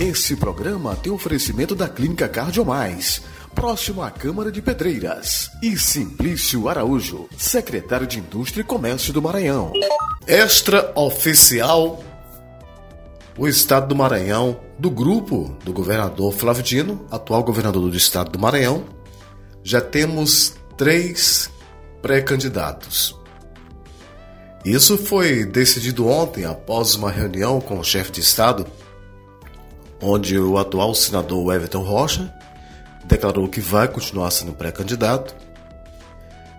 [0.00, 3.22] Esse programa tem oferecimento da Clínica Cardiomais,
[3.54, 9.72] próximo à Câmara de Pedreiras, e Simplício Araújo, secretário de Indústria e Comércio do Maranhão.
[10.26, 12.04] Extra oficial
[13.38, 18.38] o estado do Maranhão, do grupo do governador Flávio Dino, atual governador do estado do
[18.38, 18.84] Maranhão,
[19.62, 21.50] já temos três
[22.02, 23.18] pré-candidatos.
[24.64, 28.66] Isso foi decidido ontem após uma reunião com o chefe de estado,
[30.00, 32.32] onde o atual senador Everton Rocha
[33.04, 35.34] declarou que vai continuar sendo pré-candidato.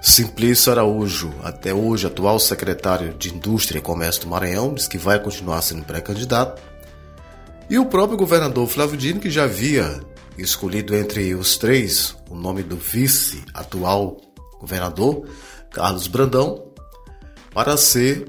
[0.00, 5.20] Simplício Araújo, até hoje atual secretário de Indústria e Comércio do Maranhão, diz que vai
[5.22, 6.60] continuar sendo pré-candidato.
[7.70, 10.00] E o próprio governador Flávio Dino, que já havia
[10.36, 14.20] escolhido entre os três o nome do vice atual
[14.58, 15.28] governador,
[15.70, 16.72] Carlos Brandão,
[17.54, 18.26] para ser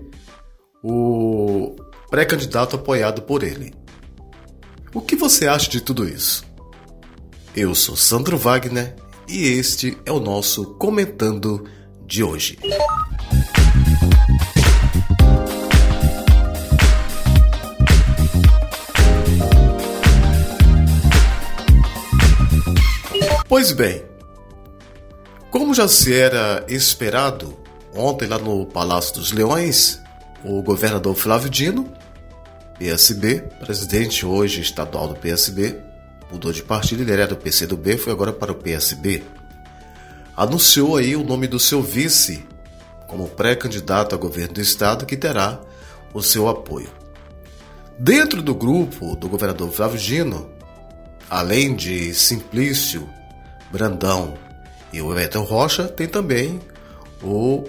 [0.84, 1.76] o
[2.09, 3.82] pré-candidato apoiado por ele.
[4.93, 6.45] O que você acha de tudo isso?
[7.55, 8.95] Eu sou Sandro Wagner
[9.27, 11.68] e este é o nosso Comentando
[12.05, 12.59] de hoje.
[23.48, 24.03] Pois bem,
[25.49, 27.57] como já se era esperado,
[27.96, 29.99] ontem lá no Palácio dos Leões,
[30.46, 31.91] o governador Flávio Dino,
[32.77, 35.77] PSB, presidente hoje estadual do PSB,
[36.32, 39.24] mudou de partido, ele era do PCdoB, foi agora para o PSB,
[40.35, 42.46] anunciou aí o nome do seu vice
[43.07, 45.62] como pré-candidato a governo do estado que terá
[46.13, 46.90] o seu apoio.
[47.98, 50.49] Dentro do grupo do governador Flávio Dino,
[51.30, 53.08] além de Simplício
[53.71, 54.34] Brandão
[54.91, 56.60] e o Everton Rocha, tem também
[57.21, 57.63] o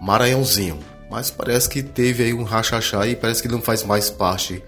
[0.00, 0.78] Maranhãozinho.
[1.14, 4.60] Mas parece que teve aí um rachachá e parece que não faz mais parte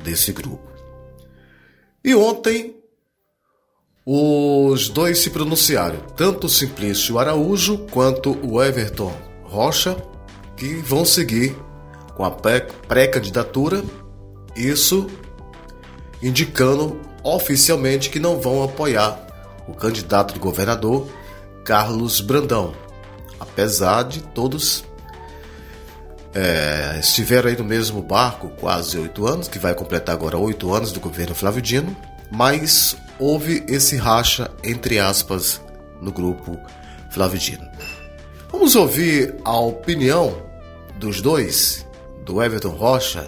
[0.00, 0.62] desse grupo.
[2.04, 2.76] E ontem
[4.06, 9.96] os dois se pronunciaram, tanto o Simplício Araújo quanto o Everton Rocha,
[10.56, 11.56] que vão seguir
[12.14, 13.82] com a pré-candidatura,
[14.54, 15.08] isso
[16.22, 19.20] indicando oficialmente que não vão apoiar
[19.66, 21.08] o candidato de governador
[21.64, 22.72] Carlos Brandão,
[23.40, 24.84] apesar de todos
[26.38, 30.92] é, estiveram aí no mesmo barco quase oito anos, que vai completar agora oito anos
[30.92, 31.96] do governo Flávio Dino,
[32.30, 35.60] mas houve esse racha, entre aspas,
[36.00, 36.56] no grupo
[37.10, 37.66] Flávio Dino.
[38.52, 40.40] Vamos ouvir a opinião
[41.00, 41.84] dos dois,
[42.24, 43.26] do Everton Rocha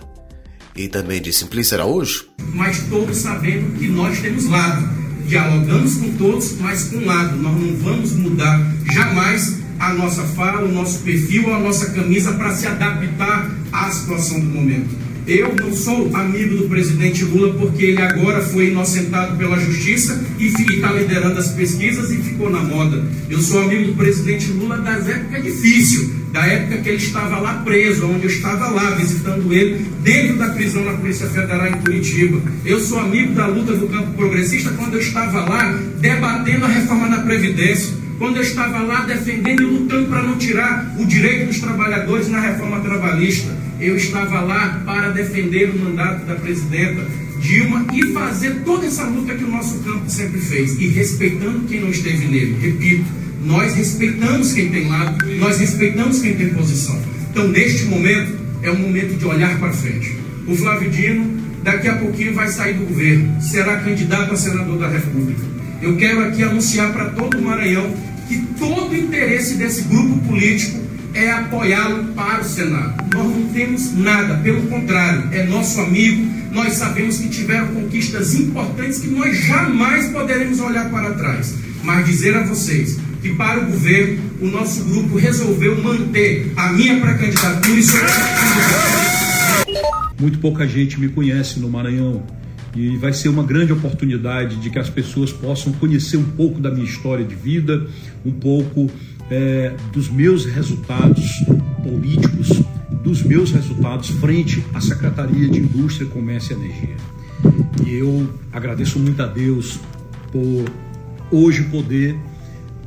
[0.76, 2.28] e também de Simplício Araújo?
[2.38, 7.76] Mas todos sabendo que nós temos lado dialogamos com todos, mas com lado, nós não
[7.76, 8.60] vamos mudar
[8.92, 14.38] jamais a nossa fala, o nosso perfil, a nossa camisa para se adaptar à situação
[14.38, 15.10] do momento.
[15.26, 20.46] Eu não sou amigo do presidente Lula porque ele agora foi inocentado pela justiça e
[20.46, 23.04] está liderando as pesquisas e ficou na moda.
[23.28, 27.54] Eu sou amigo do presidente Lula das épocas difíceis, da época que ele estava lá
[27.64, 32.40] preso, onde eu estava lá visitando ele, dentro da prisão na Polícia Federal em Curitiba.
[32.64, 37.08] Eu sou amigo da luta do campo progressista quando eu estava lá debatendo a reforma
[37.08, 41.58] da Previdência, quando eu estava lá defendendo e lutando para não tirar o direito dos
[41.58, 43.50] trabalhadores na reforma trabalhista.
[43.80, 47.02] Eu estava lá para defender o mandato da presidenta
[47.40, 51.80] Dilma e fazer toda essa luta que o nosso campo sempre fez, e respeitando quem
[51.80, 52.58] não esteve nele.
[52.60, 53.06] Repito,
[53.42, 57.00] nós respeitamos quem tem lado, nós respeitamos quem tem posição.
[57.30, 60.14] Então, neste momento, é um momento de olhar para frente.
[60.46, 64.88] O Flávio Dino, daqui a pouquinho, vai sair do governo, será candidato a senador da
[64.88, 65.40] República.
[65.80, 67.90] Eu quero aqui anunciar para todo o Maranhão
[68.30, 70.78] que todo o interesse desse grupo político
[71.12, 72.94] é apoiá-lo para o Senado.
[73.12, 76.24] Nós não temos nada, pelo contrário, é nosso amigo.
[76.52, 81.56] Nós sabemos que tiveram conquistas importantes que nós jamais poderemos olhar para trás.
[81.82, 87.00] Mas dizer a vocês que para o governo o nosso grupo resolveu manter a minha
[87.00, 88.00] pré-candidatura e sua
[90.20, 92.22] Muito pouca gente me conhece no Maranhão
[92.74, 96.70] e vai ser uma grande oportunidade de que as pessoas possam conhecer um pouco da
[96.70, 97.86] minha história de vida,
[98.24, 98.90] um pouco
[99.30, 101.44] é, dos meus resultados
[101.82, 102.62] políticos,
[103.02, 106.96] dos meus resultados frente à Secretaria de Indústria, Comércio e Energia.
[107.86, 109.80] E eu agradeço muito a Deus
[110.30, 110.64] por
[111.30, 112.16] hoje poder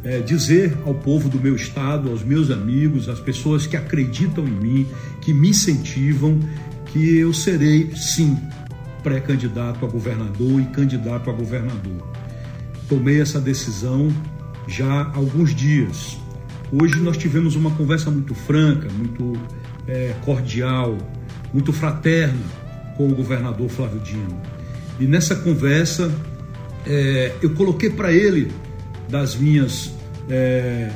[0.03, 4.51] é, dizer ao povo do meu estado, aos meus amigos, às pessoas que acreditam em
[4.51, 4.87] mim,
[5.21, 6.39] que me incentivam,
[6.87, 8.37] que eu serei sim
[9.03, 12.07] pré-candidato a governador e candidato a governador.
[12.87, 14.09] Tomei essa decisão
[14.67, 16.17] já há alguns dias.
[16.71, 19.33] Hoje nós tivemos uma conversa muito franca, muito
[19.87, 20.97] é, cordial,
[21.53, 22.39] muito fraterna
[22.97, 24.41] com o governador Flávio Dino.
[24.99, 26.11] E nessa conversa,
[26.85, 28.51] é, eu coloquei para ele
[29.09, 29.93] das minhas
[30.29, 30.89] é,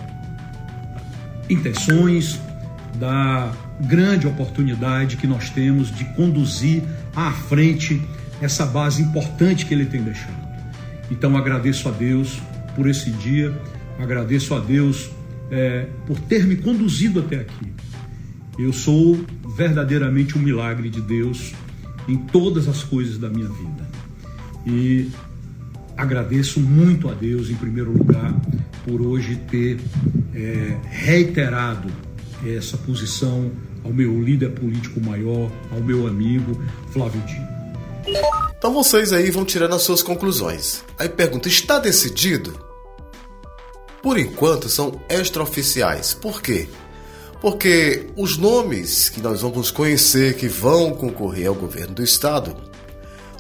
[1.50, 2.40] intenções,
[2.96, 6.84] da grande oportunidade que nós temos de conduzir
[7.16, 8.02] à frente
[8.42, 10.48] essa base importante que ele tem deixado.
[11.10, 12.40] Então agradeço a Deus
[12.76, 13.56] por esse dia,
[14.00, 15.10] agradeço a Deus
[15.50, 17.72] é, por ter me conduzido até aqui.
[18.58, 19.24] Eu sou
[19.56, 21.54] verdadeiramente um milagre de Deus
[22.08, 23.88] em todas as coisas da minha vida.
[24.66, 25.10] E
[25.96, 28.34] agradeço muito a Deus, em primeiro lugar,
[28.86, 29.80] por hoje ter
[30.34, 31.90] é, reiterado
[32.46, 33.52] essa posição
[33.84, 36.60] ao meu líder político maior, ao meu amigo
[36.92, 37.48] Flávio Dino.
[38.58, 40.84] Então vocês aí vão tirando as suas conclusões.
[40.98, 42.60] Aí pergunta: está decidido?
[44.02, 46.14] Por enquanto são extraoficiais.
[46.14, 46.68] Por quê?
[47.42, 52.56] Porque os nomes que nós vamos conhecer que vão concorrer ao governo do estado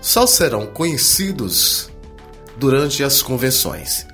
[0.01, 1.89] só serão conhecidos
[2.57, 4.05] durante as convenções.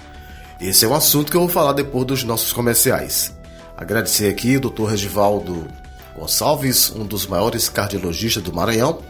[0.61, 3.33] Esse é um assunto que eu vou falar depois dos nossos comerciais.
[3.77, 4.85] Agradecer aqui o Dr.
[4.85, 5.67] Regivaldo
[6.15, 9.01] Gonçalves, um dos maiores cardiologistas do Maranhão,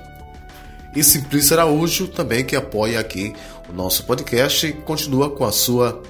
[0.96, 3.34] e Simplício Araújo, também que apoia aqui
[3.70, 6.02] o nosso podcast e continua com a sua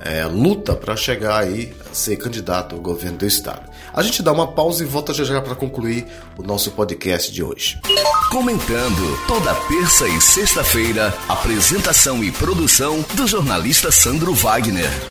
[0.00, 3.68] é, luta para chegar aí a ser candidato ao governo do estado.
[3.92, 6.06] A gente dá uma pausa e volta já já para concluir
[6.38, 7.80] o nosso podcast de hoje.
[8.30, 15.10] Comentando toda terça e sexta-feira, apresentação e produção do jornalista Sandro Wagner.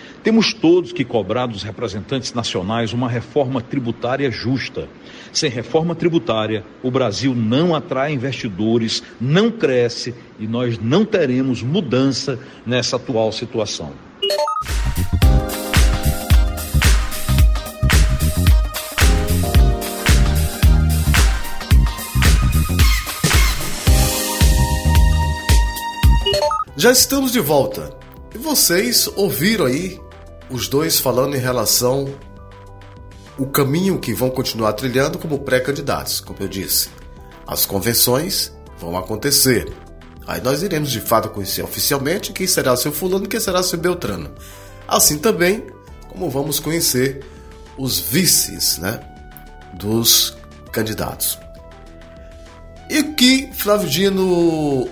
[0.23, 4.87] Temos todos que cobrar dos representantes nacionais uma reforma tributária justa.
[5.33, 12.37] Sem reforma tributária, o Brasil não atrai investidores, não cresce e nós não teremos mudança
[12.63, 13.93] nessa atual situação.
[26.77, 27.91] Já estamos de volta.
[28.33, 29.99] E vocês ouviram aí
[30.51, 32.13] os dois falando em relação
[33.37, 36.89] o caminho que vão continuar trilhando como pré-candidatos, como eu disse.
[37.47, 39.71] As convenções vão acontecer.
[40.27, 43.79] Aí nós iremos de fato conhecer oficialmente quem será seu fulano e quem será seu
[43.79, 44.31] Beltrano.
[44.87, 45.65] Assim também
[46.09, 47.25] como vamos conhecer
[47.77, 48.99] os vices, né,
[49.73, 50.37] dos
[50.71, 51.39] candidatos.
[52.89, 54.89] E o que Flávio Dino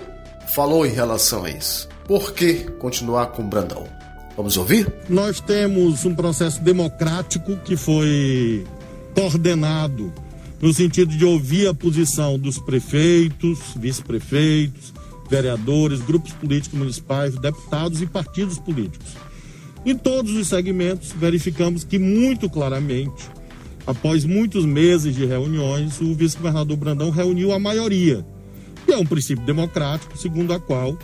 [0.54, 1.88] falou em relação a isso?
[2.06, 3.99] Por que continuar com Brandão?
[4.36, 4.92] Vamos ouvir?
[5.08, 8.64] Nós temos um processo democrático que foi
[9.14, 10.12] coordenado
[10.60, 14.92] no sentido de ouvir a posição dos prefeitos, vice-prefeitos,
[15.28, 19.16] vereadores, grupos políticos municipais, deputados e partidos políticos.
[19.86, 23.30] Em todos os segmentos, verificamos que muito claramente,
[23.86, 28.24] após muitos meses de reuniões, o vice-governador Brandão reuniu a maioria.
[28.86, 30.98] E é um princípio democrático, segundo a qual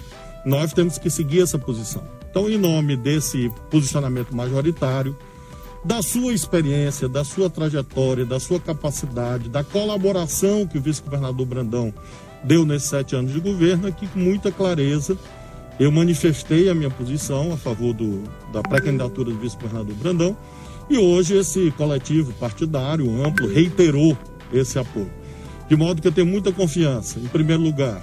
[0.44, 2.04] nós temos que seguir essa posição.
[2.36, 5.16] Então, em nome desse posicionamento majoritário,
[5.82, 11.94] da sua experiência, da sua trajetória, da sua capacidade, da colaboração que o vice-governador Brandão
[12.44, 15.16] deu nesses sete anos de governo, aqui com muita clareza
[15.80, 20.36] eu manifestei a minha posição a favor do, da pré-candidatura do vice-governador Brandão
[20.90, 24.14] e hoje esse coletivo partidário amplo reiterou
[24.52, 25.10] esse apoio.
[25.70, 28.02] De modo que eu tenho muita confiança, em primeiro lugar,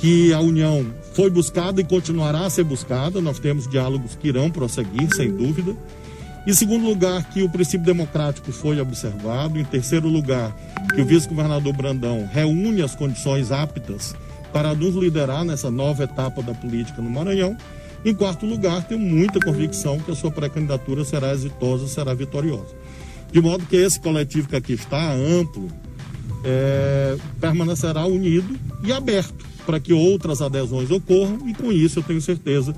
[0.00, 3.20] que a união foi buscada e continuará a ser buscada.
[3.20, 5.76] Nós temos diálogos que irão prosseguir, sem dúvida.
[6.46, 9.58] Em segundo lugar, que o princípio democrático foi observado.
[9.58, 10.56] Em terceiro lugar,
[10.94, 14.16] que o vice-governador Brandão reúne as condições aptas
[14.50, 17.54] para nos liderar nessa nova etapa da política no Maranhão.
[18.02, 22.74] Em quarto lugar, tenho muita convicção que a sua pré-candidatura será exitosa, será vitoriosa.
[23.30, 25.68] De modo que esse coletivo que aqui está, amplo,
[26.42, 32.20] é, permanecerá unido e aberto para que outras adesões ocorram, e com isso eu tenho
[32.20, 32.74] certeza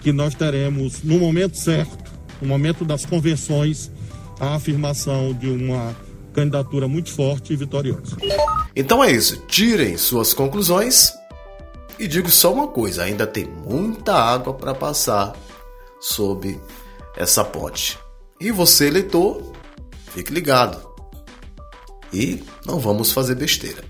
[0.00, 1.98] que nós teremos, no momento certo,
[2.40, 3.90] no momento das convenções,
[4.40, 5.94] a afirmação de uma
[6.32, 8.16] candidatura muito forte e vitoriosa.
[8.74, 11.12] Então é isso, tirem suas conclusões
[11.98, 15.36] e digo só uma coisa: ainda tem muita água para passar
[16.00, 16.58] sob
[17.18, 17.98] essa ponte.
[18.40, 19.42] E você, eleitor,
[20.14, 20.88] fique ligado.
[22.10, 23.84] E não vamos fazer besteira.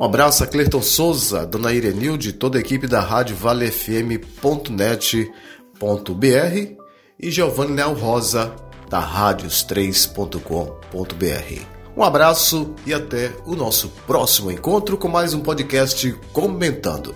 [0.00, 4.24] Um abraço a Cleiton Souza, Dona Irenilde, toda a equipe da Rádio valefm.net.br
[7.18, 8.56] e Giovanni Nel Rosa,
[8.88, 11.62] da radios3.com.br.
[11.94, 17.14] Um abraço e até o nosso próximo encontro com mais um podcast Comentando.